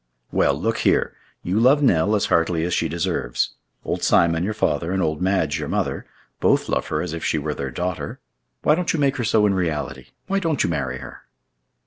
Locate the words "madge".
5.21-5.59